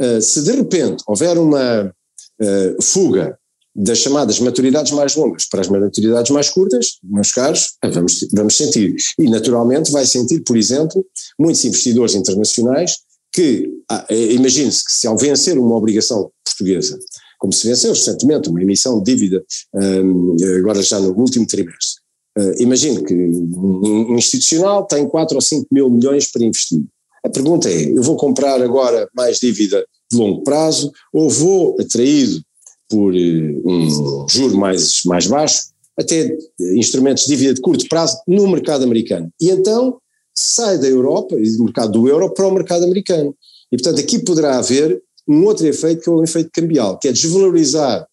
uh, 0.00 0.22
se 0.22 0.42
de 0.42 0.52
repente 0.52 1.02
houver 1.06 1.36
uma 1.38 1.86
uh, 1.86 2.82
fuga 2.82 3.38
das 3.82 3.98
chamadas 3.98 4.38
maturidades 4.40 4.92
mais 4.92 5.16
longas 5.16 5.46
para 5.46 5.62
as 5.62 5.68
maturidades 5.68 6.30
mais 6.30 6.50
curtas, 6.50 6.98
meus 7.02 7.32
caros, 7.32 7.76
vamos, 7.94 8.28
vamos 8.32 8.56
sentir. 8.56 8.94
E 9.18 9.30
naturalmente 9.30 9.90
vai 9.90 10.04
sentir, 10.04 10.42
por 10.42 10.56
exemplo, 10.56 11.04
muitos 11.38 11.64
investidores 11.64 12.14
internacionais 12.14 12.98
que, 13.32 13.70
ah, 13.90 14.04
eh, 14.10 14.32
imagine-se 14.32 14.84
que 14.84 14.92
se 14.92 15.06
ao 15.06 15.16
vencer 15.16 15.58
uma 15.58 15.76
obrigação 15.76 16.30
portuguesa, 16.44 16.98
como 17.38 17.52
se 17.52 17.66
venceu 17.66 17.92
recentemente 17.92 18.50
uma 18.50 18.60
emissão 18.60 19.02
de 19.02 19.14
dívida, 19.14 19.42
um, 19.74 20.36
agora 20.58 20.82
já 20.82 21.00
no 21.00 21.16
último 21.18 21.46
trimestre, 21.46 22.02
uh, 22.38 22.62
imagine 22.62 23.02
que 23.02 23.14
um 23.14 24.14
institucional 24.16 24.84
tem 24.84 25.08
4 25.08 25.36
ou 25.36 25.40
5 25.40 25.66
mil 25.72 25.88
milhões 25.88 26.30
para 26.30 26.44
investir. 26.44 26.84
A 27.24 27.30
pergunta 27.30 27.70
é, 27.70 27.84
eu 27.84 28.02
vou 28.02 28.16
comprar 28.16 28.60
agora 28.60 29.08
mais 29.14 29.38
dívida 29.38 29.86
de 30.10 30.18
longo 30.18 30.42
prazo 30.42 30.92
ou 31.12 31.30
vou, 31.30 31.76
atraído 31.80 32.42
por 32.90 33.14
eh, 33.14 33.54
um 33.64 34.28
juro 34.28 34.58
mais, 34.58 35.04
mais 35.04 35.26
baixo, 35.26 35.70
até 35.98 36.36
instrumentos 36.76 37.24
de 37.24 37.30
dívida 37.30 37.54
de 37.54 37.60
curto 37.60 37.88
prazo 37.88 38.18
no 38.26 38.48
mercado 38.48 38.84
americano. 38.84 39.30
E 39.40 39.50
então, 39.50 39.98
sai 40.36 40.78
da 40.78 40.88
Europa 40.88 41.36
e 41.38 41.56
do 41.56 41.64
mercado 41.64 41.92
do 41.92 42.08
euro 42.08 42.32
para 42.34 42.46
o 42.46 42.52
mercado 42.52 42.84
americano. 42.84 43.34
E, 43.72 43.76
portanto, 43.76 44.00
aqui 44.00 44.18
poderá 44.18 44.58
haver 44.58 45.00
um 45.28 45.44
outro 45.44 45.66
efeito 45.66 46.02
que 46.02 46.10
é 46.10 46.12
o 46.12 46.24
efeito 46.24 46.50
cambial, 46.52 46.98
que 46.98 47.08
é 47.08 47.12
desvalorizar 47.12 48.06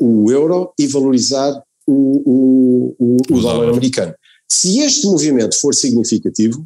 o 0.00 0.30
euro 0.30 0.72
e 0.78 0.86
valorizar 0.86 1.60
o, 1.86 2.22
o, 2.24 2.96
o, 2.98 3.16
o 3.30 3.40
dólar 3.40 3.70
americano. 3.70 4.14
Se 4.48 4.78
este 4.78 5.06
movimento 5.06 5.58
for 5.58 5.74
significativo, 5.74 6.64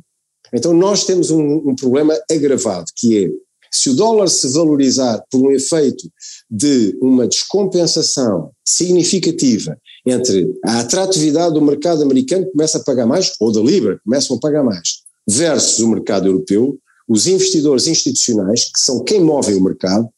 então 0.53 0.75
nós 0.75 1.05
temos 1.05 1.31
um, 1.31 1.71
um, 1.71 1.75
problema 1.75 2.19
agravado, 2.31 2.87
que 2.97 3.25
é 3.25 3.31
se 3.77 3.91
o 3.91 3.95
dólar 3.95 4.29
se 4.29 4.49
valorizar 4.49 5.23
por 5.31 5.41
um 5.41 5.53
efeito 5.53 6.09
de 6.51 6.97
uma 7.01 7.27
descompensação 7.27 8.51
significativa 8.67 9.77
entre 10.07 10.55
a 10.65 10.81
atratividade 10.81 11.55
do 11.55 11.63
mercado 11.63 12.03
americano 12.03 12.47
que 12.47 12.53
começa 12.53 12.79
a 12.79 12.85
pagar 12.85 13.07
mais, 13.07 13.33
ou 13.41 13.53
da 13.53 13.61
Libra, 13.61 14.01
começam 14.05 14.37
a 14.37 14.41
pagar 14.41 14.63
mais, 14.63 15.01
versus 15.29 15.81
o 15.81 15.89
mercado 15.89 16.27
europeu, 16.27 16.79
os 17.09 17.27
investidores 17.27 17.87
institucionais, 17.87 18.65
que 18.65 18.81
são 18.81 19.03
quem 19.05 19.21
move 19.21 19.55
o 19.55 19.63
mercado, 19.63 20.09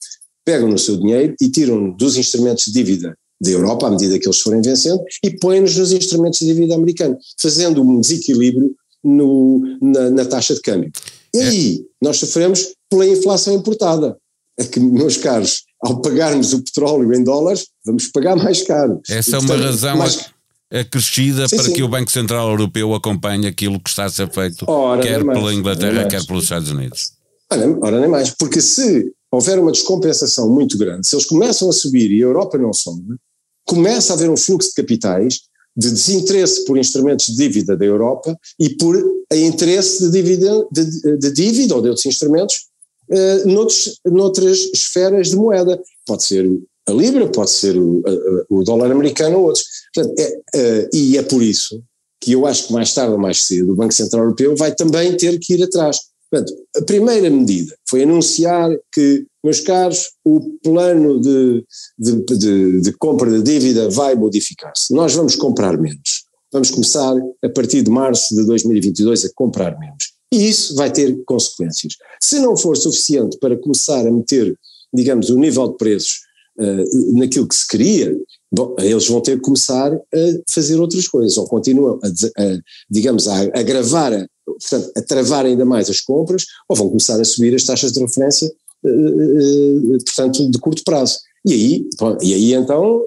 pegam 0.44 0.68
no 0.68 0.78
seu 0.78 0.96
dinheiro 0.96 1.34
e 1.40 1.50
tiram 1.50 1.90
dos 1.90 2.16
instrumentos 2.16 2.66
de 2.66 2.72
dívida 2.72 3.16
da 3.40 3.50
Europa, 3.50 3.86
à 3.86 3.90
medida 3.90 4.18
que 4.18 4.26
eles 4.26 4.40
forem 4.40 4.62
vencendo, 4.62 5.00
e 5.22 5.30
põem-nos 5.30 5.76
nos 5.76 5.92
instrumentos 5.92 6.40
de 6.40 6.46
dívida 6.46 6.74
americano, 6.74 7.16
fazendo 7.40 7.82
um 7.82 8.00
desequilíbrio 8.00 8.74
no, 9.04 9.60
na, 9.80 10.10
na, 10.10 10.24
taxa 10.24 10.54
de 10.54 10.60
câmbio. 10.60 10.90
E 11.38 11.48
aí 11.48 11.80
nós 12.00 12.18
sofremos 12.18 12.68
pela 12.90 13.06
inflação 13.06 13.54
importada. 13.54 14.16
É 14.58 14.64
que, 14.64 14.80
meus 14.80 15.16
caros, 15.16 15.62
ao 15.80 16.00
pagarmos 16.00 16.52
o 16.52 16.62
petróleo 16.62 17.14
em 17.14 17.22
dólares, 17.22 17.66
vamos 17.84 18.08
pagar 18.08 18.36
mais 18.36 18.62
caro. 18.62 19.00
Essa 19.08 19.36
é 19.36 19.38
uma 19.38 19.46
portanto, 19.46 19.66
razão 19.66 19.96
mais... 19.96 20.30
acrescida 20.70 21.48
sim, 21.48 21.56
para 21.56 21.64
sim. 21.66 21.72
que 21.74 21.82
o 21.82 21.88
Banco 21.88 22.10
Central 22.10 22.50
Europeu 22.50 22.92
acompanhe 22.94 23.46
aquilo 23.46 23.78
que 23.78 23.88
está 23.88 24.06
a 24.06 24.10
ser 24.10 24.30
feito, 24.32 24.64
ora, 24.68 25.00
quer 25.00 25.24
pela 25.24 25.54
Inglaterra, 25.54 26.08
quer 26.08 26.26
pelos 26.26 26.44
Estados 26.44 26.70
Unidos. 26.70 27.12
Ora, 27.50 27.78
ora, 27.82 28.00
nem 28.00 28.08
mais, 28.08 28.30
porque 28.30 28.60
se 28.60 29.12
houver 29.30 29.58
uma 29.58 29.70
descompensação 29.70 30.50
muito 30.50 30.76
grande, 30.76 31.06
se 31.06 31.14
eles 31.14 31.26
começam 31.26 31.68
a 31.68 31.72
subir 31.72 32.10
e 32.10 32.22
a 32.22 32.26
Europa 32.26 32.58
não 32.58 32.72
sobe, 32.72 33.16
começa 33.64 34.12
a 34.12 34.16
haver 34.16 34.28
um 34.28 34.36
fluxo 34.36 34.70
de 34.70 34.74
capitais 34.74 35.40
de 35.78 35.92
desinteresse 35.92 36.64
por 36.64 36.76
instrumentos 36.76 37.26
de 37.26 37.36
dívida 37.36 37.76
da 37.76 37.84
Europa 37.84 38.36
e 38.58 38.70
por 38.70 39.00
interesse 39.32 40.02
de 40.02 40.10
dívida, 40.10 40.66
de, 40.72 41.16
de 41.18 41.30
dívida 41.30 41.76
ou 41.76 41.80
de 41.80 41.88
outros 41.88 42.04
instrumentos 42.04 42.66
uh, 43.08 43.48
noutros, 43.48 44.00
noutras 44.04 44.58
esferas 44.74 45.28
de 45.28 45.36
moeda. 45.36 45.80
Pode 46.04 46.24
ser 46.24 46.50
a 46.88 46.92
Libra, 46.92 47.28
pode 47.28 47.50
ser 47.50 47.78
o, 47.78 48.02
o 48.50 48.64
dólar 48.64 48.90
americano 48.90 49.38
ou 49.38 49.44
outros. 49.44 49.64
Portanto, 49.94 50.18
é, 50.18 50.28
uh, 50.56 50.88
e 50.92 51.16
é 51.16 51.22
por 51.22 51.42
isso 51.42 51.80
que 52.20 52.32
eu 52.32 52.44
acho 52.44 52.66
que 52.66 52.72
mais 52.72 52.92
tarde 52.92 53.12
ou 53.12 53.18
mais 53.18 53.42
cedo 53.42 53.72
o 53.72 53.76
Banco 53.76 53.94
Central 53.94 54.24
Europeu 54.24 54.56
vai 54.56 54.74
também 54.74 55.16
ter 55.16 55.38
que 55.38 55.54
ir 55.54 55.62
atrás. 55.62 56.00
Portanto, 56.30 56.52
a 56.76 56.82
primeira 56.82 57.30
medida 57.30 57.74
foi 57.88 58.02
anunciar 58.02 58.70
que, 58.92 59.24
meus 59.42 59.60
caros, 59.60 60.10
o 60.24 60.40
plano 60.62 61.20
de, 61.20 61.64
de, 61.98 62.36
de, 62.36 62.80
de 62.82 62.92
compra 62.92 63.30
de 63.30 63.42
dívida 63.42 63.88
vai 63.88 64.14
modificar-se. 64.14 64.92
Nós 64.92 65.14
vamos 65.14 65.36
comprar 65.36 65.78
menos. 65.78 66.24
Vamos 66.52 66.70
começar, 66.70 67.14
a 67.42 67.48
partir 67.48 67.82
de 67.82 67.90
março 67.90 68.34
de 68.34 68.44
2022, 68.46 69.24
a 69.24 69.28
comprar 69.34 69.78
menos. 69.78 70.12
E 70.32 70.48
isso 70.48 70.74
vai 70.74 70.92
ter 70.92 71.18
consequências. 71.24 71.94
Se 72.20 72.38
não 72.38 72.56
for 72.56 72.76
suficiente 72.76 73.38
para 73.38 73.56
começar 73.56 74.06
a 74.06 74.10
meter, 74.10 74.54
digamos, 74.92 75.30
o 75.30 75.38
nível 75.38 75.68
de 75.68 75.76
preços 75.78 76.20
uh, 76.58 77.18
naquilo 77.18 77.48
que 77.48 77.54
se 77.54 77.66
queria, 77.66 78.14
bom, 78.52 78.74
eles 78.78 79.06
vão 79.06 79.22
ter 79.22 79.36
que 79.36 79.42
começar 79.42 79.92
a 79.92 80.18
fazer 80.50 80.78
outras 80.78 81.08
coisas, 81.08 81.36
ou 81.38 81.46
continuam, 81.46 81.98
a, 82.02 82.08
a 82.08 82.58
digamos, 82.90 83.26
a 83.28 83.40
agravar 83.58 84.12
portanto, 84.52 84.92
a 84.96 85.02
travar 85.02 85.46
ainda 85.46 85.64
mais 85.64 85.90
as 85.90 86.00
compras 86.00 86.44
ou 86.68 86.76
vão 86.76 86.88
começar 86.88 87.20
a 87.20 87.24
subir 87.24 87.54
as 87.54 87.64
taxas 87.64 87.92
de 87.92 88.00
referência, 88.00 88.46
eh, 88.84 88.88
eh, 88.88 89.98
portanto, 90.04 90.50
de 90.50 90.58
curto 90.58 90.82
prazo. 90.84 91.18
E 91.44 91.52
aí, 91.52 91.88
e 92.22 92.34
aí 92.34 92.54
então, 92.54 93.02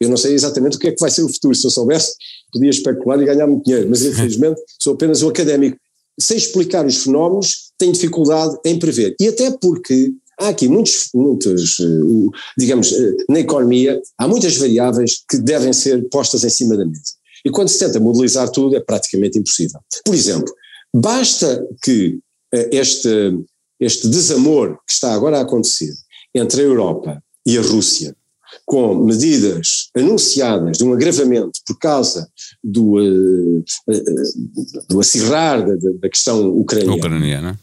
eu 0.00 0.08
não 0.08 0.16
sei 0.16 0.34
exatamente 0.34 0.76
o 0.76 0.80
que 0.80 0.88
é 0.88 0.92
que 0.92 1.00
vai 1.00 1.10
ser 1.10 1.22
o 1.22 1.28
futuro, 1.28 1.54
se 1.54 1.66
eu 1.66 1.70
soubesse 1.70 2.14
podia 2.54 2.70
especular 2.70 3.20
e 3.20 3.24
ganhar 3.24 3.48
muito 3.48 3.64
dinheiro, 3.64 3.90
mas 3.90 4.04
infelizmente 4.04 4.60
sou 4.80 4.94
apenas 4.94 5.22
um 5.22 5.28
académico. 5.28 5.76
Sem 6.18 6.36
explicar 6.36 6.86
os 6.86 7.02
fenómenos, 7.02 7.72
tenho 7.76 7.92
dificuldade 7.92 8.56
em 8.64 8.78
prever. 8.78 9.16
E 9.20 9.26
até 9.26 9.50
porque 9.50 10.12
há 10.38 10.48
aqui 10.48 10.68
muitos, 10.68 11.08
muitos, 11.12 11.80
eh, 11.80 12.38
digamos, 12.56 12.94
na 13.28 13.40
economia, 13.40 14.00
há 14.16 14.28
muitas 14.28 14.56
variáveis 14.56 15.24
que 15.28 15.38
devem 15.38 15.72
ser 15.72 16.08
postas 16.10 16.44
em 16.44 16.50
cima 16.50 16.76
da 16.76 16.86
mesa. 16.86 17.14
E 17.44 17.50
quando 17.50 17.68
se 17.68 17.78
tenta 17.78 18.00
modelizar 18.00 18.48
tudo, 18.48 18.76
é 18.76 18.80
praticamente 18.80 19.38
impossível. 19.38 19.80
Por 20.04 20.14
exemplo, 20.14 20.52
basta 20.92 21.66
que 21.82 22.18
eh, 22.52 22.70
este, 22.72 23.38
este 23.78 24.08
desamor 24.08 24.78
que 24.86 24.92
está 24.92 25.12
agora 25.12 25.38
a 25.38 25.42
acontecer 25.42 25.92
entre 26.34 26.62
a 26.62 26.64
Europa 26.64 27.22
e 27.46 27.58
a 27.58 27.62
Rússia, 27.62 28.16
com 28.64 28.94
medidas 28.94 29.88
anunciadas 29.94 30.78
de 30.78 30.84
um 30.84 30.92
agravamento 30.92 31.60
por 31.66 31.78
causa 31.78 32.28
do, 32.62 32.98
uh, 32.98 33.58
uh, 33.58 34.86
do 34.88 35.00
acirrar 35.00 35.66
da, 35.66 35.74
da 36.00 36.08
questão 36.08 36.48
ucraniana. 36.56 36.96
ucraniana. 36.96 37.60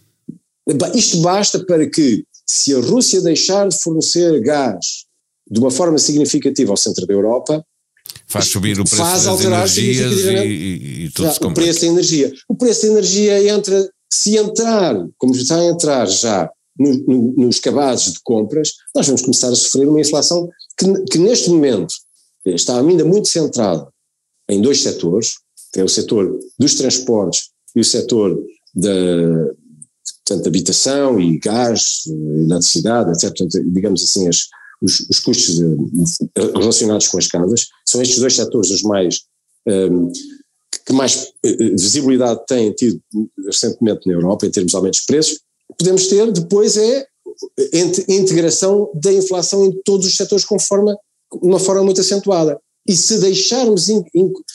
Isto 0.94 1.22
basta 1.22 1.64
para 1.66 1.90
que, 1.90 2.26
se 2.46 2.76
a 2.76 2.80
Rússia 2.80 3.22
deixar 3.22 3.68
de 3.68 3.82
fornecer 3.82 4.40
gás 4.42 5.06
de 5.50 5.60
uma 5.60 5.72
forma 5.72 5.98
significativa 5.98 6.72
ao 6.72 6.78
centro 6.78 7.06
da 7.06 7.14
Europa, 7.14 7.66
Faz 8.28 8.46
subir 8.46 8.80
o 8.80 8.84
preço 8.84 8.96
faz 8.96 9.26
das 9.26 9.42
energias 9.42 10.12
e, 10.22 10.48
e, 10.48 11.06
e, 11.06 11.10
tudo 11.12 11.28
já, 11.28 11.34
se 11.34 11.46
O 11.46 11.54
preço 11.54 11.82
da 11.82 11.88
energia. 11.88 12.34
O 12.48 12.56
preço 12.56 12.82
da 12.84 12.88
energia 12.88 13.50
entra, 13.50 13.90
se 14.12 14.38
entrar, 14.38 14.96
como 15.18 15.36
está 15.36 15.58
a 15.58 15.66
entrar 15.66 16.06
já 16.08 16.50
no, 16.78 16.94
no, 17.08 17.34
nos 17.46 17.60
cabazes 17.60 18.14
de 18.14 18.20
compras, 18.24 18.74
nós 18.96 19.06
vamos 19.06 19.22
começar 19.22 19.50
a 19.50 19.56
sofrer 19.56 19.88
uma 19.88 20.00
inflação 20.00 20.50
que, 20.78 20.86
que 21.12 21.18
neste 21.18 21.50
momento 21.50 21.94
está 22.46 22.80
ainda 22.80 23.06
muito 23.06 23.28
centrada 23.28 23.88
em 24.50 24.62
dois 24.62 24.82
setores, 24.82 25.34
que 25.74 25.80
é 25.80 25.84
o 25.84 25.90
setor 25.90 26.38
dos 26.58 26.76
transportes 26.76 27.50
e 27.76 27.82
o 27.82 27.86
setor 27.86 28.38
da 28.74 28.90
portanto, 30.26 30.48
habitação 30.48 31.20
e 31.20 31.38
gás, 31.38 32.04
eletricidade, 32.08 33.12
etc. 33.12 33.38
Portanto, 33.38 33.72
digamos 33.72 34.04
assim, 34.04 34.28
as, 34.28 34.48
os, 34.82 35.02
os 35.10 35.20
custos 35.20 35.56
de, 35.56 35.66
relacionados 36.56 37.08
com 37.08 37.18
as 37.18 37.28
casas, 37.28 37.68
são 37.86 38.02
estes 38.02 38.20
dois 38.20 38.36
setores 38.36 38.72
os 38.72 38.82
mais 38.82 39.22
um, 39.68 40.12
que 40.86 40.94
mais 40.94 41.32
eh, 41.46 41.70
visibilidade 41.72 42.46
têm 42.48 42.72
tido 42.72 43.00
recentemente 43.46 44.08
na 44.08 44.14
Europa 44.14 44.46
em 44.46 44.52
termos 44.52 44.72
de 44.72 44.78
aumentos 44.78 45.02
de 45.02 45.06
preços, 45.06 45.40
podemos 45.78 46.08
ter 46.08 46.32
depois 46.32 46.78
é 46.78 47.06
a 47.74 48.14
integração 48.14 48.90
da 48.96 49.12
inflação 49.12 49.66
em 49.66 49.72
todos 49.84 50.08
os 50.08 50.16
setores 50.16 50.46
de 50.46 50.98
uma 51.42 51.60
forma 51.60 51.84
muito 51.84 52.02
acentuada. 52.02 52.60
E 52.88 52.96
se 52.96 53.20
deixarmos 53.20 53.88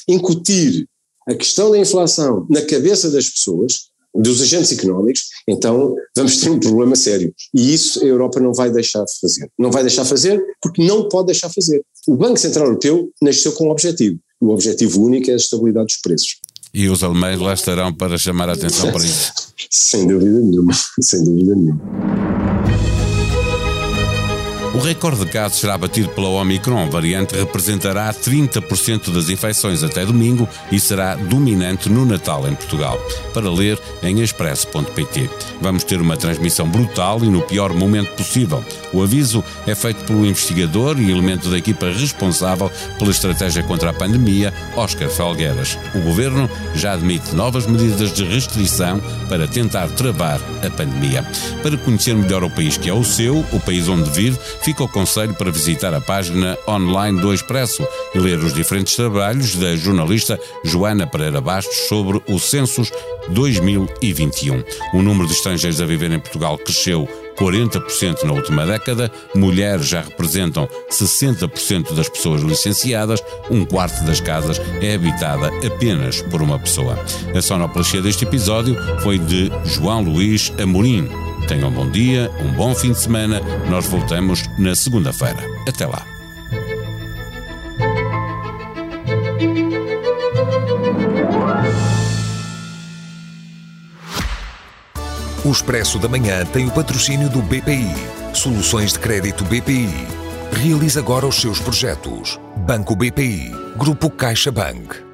incutir 0.08 0.88
a 1.26 1.34
questão 1.34 1.70
da 1.70 1.78
inflação 1.78 2.46
na 2.50 2.62
cabeça 2.62 3.10
das 3.10 3.28
pessoas, 3.28 3.90
dos 4.20 4.42
agentes 4.42 4.72
económicos, 4.72 5.22
então 5.48 5.94
vamos 6.16 6.36
ter 6.38 6.50
um 6.50 6.58
problema 6.58 6.96
sério. 6.96 7.32
E 7.54 7.72
isso 7.74 8.02
a 8.02 8.06
Europa 8.06 8.40
não 8.40 8.52
vai 8.52 8.70
deixar 8.70 9.04
de 9.04 9.12
fazer. 9.20 9.50
Não 9.58 9.70
vai 9.70 9.82
deixar 9.82 10.02
de 10.02 10.08
fazer 10.08 10.42
porque 10.60 10.84
não 10.84 11.08
pode 11.08 11.26
deixar 11.26 11.48
de 11.48 11.54
fazer. 11.54 11.82
O 12.06 12.16
Banco 12.16 12.38
Central 12.38 12.66
Europeu 12.66 13.10
nasceu 13.22 13.52
com 13.52 13.68
um 13.68 13.70
objetivo. 13.70 14.18
O 14.40 14.50
objetivo 14.50 15.02
único 15.02 15.30
é 15.30 15.34
a 15.34 15.36
estabilidade 15.36 15.86
dos 15.86 15.96
preços. 15.96 16.36
E 16.74 16.88
os 16.88 17.02
alemães 17.02 17.40
lá 17.40 17.54
estarão 17.54 17.92
para 17.92 18.18
chamar 18.18 18.50
a 18.50 18.52
atenção 18.52 18.92
para 18.92 19.04
isso. 19.04 19.32
sem 19.70 20.06
dúvida 20.06 20.40
nenhuma, 20.40 20.72
sem 21.00 21.24
dúvida 21.24 21.54
nenhuma. 21.54 21.80
O 24.76 24.78
recorde 24.78 25.24
de 25.24 25.30
casos 25.30 25.58
será 25.58 25.78
batido 25.78 26.10
pela 26.10 26.28
Omicron. 26.28 26.90
variante 26.90 27.34
representará 27.34 28.12
30% 28.12 29.10
das 29.10 29.30
infecções 29.30 29.82
até 29.82 30.04
domingo 30.04 30.46
e 30.70 30.78
será 30.78 31.14
dominante 31.14 31.88
no 31.88 32.04
Natal 32.04 32.46
em 32.46 32.54
Portugal. 32.54 32.98
Para 33.32 33.50
ler 33.50 33.80
em 34.02 34.20
expresso.pt. 34.20 35.30
Vamos 35.62 35.82
ter 35.82 35.98
uma 35.98 36.14
transmissão 36.18 36.68
brutal 36.68 37.24
e 37.24 37.30
no 37.30 37.40
pior 37.40 37.72
momento 37.72 38.10
possível. 38.16 38.62
O 38.92 39.02
aviso 39.02 39.42
é 39.66 39.74
feito 39.74 40.04
pelo 40.04 40.26
investigador 40.26 41.00
e 41.00 41.10
elemento 41.10 41.48
da 41.48 41.56
equipa 41.56 41.86
responsável 41.86 42.70
pela 42.98 43.10
estratégia 43.10 43.62
contra 43.62 43.88
a 43.88 43.94
pandemia, 43.94 44.52
Oscar 44.76 45.08
Felgueiras. 45.08 45.78
O 45.94 46.00
governo 46.00 46.50
já 46.74 46.92
admite 46.92 47.34
novas 47.34 47.66
medidas 47.66 48.12
de 48.12 48.24
restrição 48.24 49.00
para 49.26 49.48
tentar 49.48 49.88
travar 49.88 50.38
a 50.62 50.70
pandemia. 50.70 51.26
Para 51.62 51.78
conhecer 51.78 52.14
melhor 52.14 52.44
o 52.44 52.50
país 52.50 52.76
que 52.76 52.90
é 52.90 52.92
o 52.92 53.02
seu, 53.02 53.38
o 53.52 53.60
país 53.60 53.88
onde 53.88 54.10
vive, 54.10 54.38
fica 54.66 54.82
o 54.82 54.88
conselho 54.88 55.32
para 55.32 55.48
visitar 55.48 55.94
a 55.94 56.00
página 56.00 56.58
online 56.66 57.20
do 57.20 57.32
Expresso 57.32 57.86
e 58.12 58.18
ler 58.18 58.36
os 58.40 58.52
diferentes 58.52 58.96
trabalhos 58.96 59.54
da 59.54 59.76
jornalista 59.76 60.40
Joana 60.64 61.06
Pereira 61.06 61.40
Bastos 61.40 61.86
sobre 61.86 62.20
o 62.28 62.36
Census 62.40 62.90
2021. 63.28 64.64
O 64.92 65.02
número 65.02 65.28
de 65.28 65.34
estrangeiros 65.34 65.80
a 65.80 65.86
viver 65.86 66.10
em 66.10 66.18
Portugal 66.18 66.58
cresceu 66.58 67.08
40% 67.38 68.24
na 68.24 68.32
última 68.32 68.66
década, 68.66 69.08
mulheres 69.36 69.86
já 69.86 70.00
representam 70.00 70.68
60% 70.90 71.94
das 71.94 72.08
pessoas 72.08 72.42
licenciadas, 72.42 73.22
um 73.48 73.64
quarto 73.64 74.02
das 74.04 74.18
casas 74.18 74.60
é 74.80 74.94
habitada 74.94 75.46
apenas 75.64 76.22
por 76.22 76.42
uma 76.42 76.58
pessoa. 76.58 76.98
A 77.32 77.40
sonoplastia 77.40 78.02
deste 78.02 78.24
episódio 78.24 78.76
foi 79.00 79.16
de 79.16 79.48
João 79.64 80.02
Luís 80.02 80.52
Amorim. 80.60 81.08
Tenham 81.46 81.68
um 81.68 81.72
bom 81.72 81.88
dia, 81.88 82.30
um 82.40 82.52
bom 82.52 82.74
fim 82.74 82.92
de 82.92 82.98
semana. 82.98 83.40
Nós 83.70 83.86
voltamos 83.86 84.44
na 84.58 84.74
segunda-feira. 84.74 85.38
Até 85.68 85.86
lá. 85.86 86.04
O 95.44 95.50
Expresso 95.52 96.00
da 96.00 96.08
Manhã 96.08 96.44
tem 96.44 96.66
o 96.66 96.72
patrocínio 96.72 97.28
do 97.30 97.40
BPI. 97.40 97.94
Soluções 98.34 98.94
de 98.94 98.98
crédito 98.98 99.44
BPI. 99.44 99.88
Realize 100.50 100.98
agora 100.98 101.26
os 101.26 101.36
seus 101.36 101.60
projetos. 101.60 102.40
Banco 102.56 102.96
BPI. 102.96 103.52
Grupo 103.76 104.10
CaixaBank. 104.10 105.05